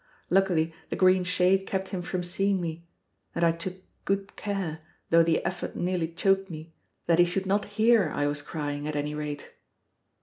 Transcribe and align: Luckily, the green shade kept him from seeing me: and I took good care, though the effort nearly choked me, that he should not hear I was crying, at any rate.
Luckily, 0.31 0.73
the 0.89 0.95
green 0.95 1.23
shade 1.23 1.67
kept 1.67 1.89
him 1.89 2.01
from 2.01 2.23
seeing 2.23 2.59
me: 2.59 2.87
and 3.35 3.43
I 3.45 3.51
took 3.51 3.75
good 4.03 4.35
care, 4.35 4.79
though 5.11 5.21
the 5.21 5.45
effort 5.45 5.75
nearly 5.75 6.07
choked 6.11 6.49
me, 6.49 6.73
that 7.05 7.19
he 7.19 7.25
should 7.25 7.45
not 7.45 7.65
hear 7.65 8.09
I 8.11 8.25
was 8.25 8.41
crying, 8.41 8.87
at 8.87 8.95
any 8.95 9.13
rate. 9.13 9.53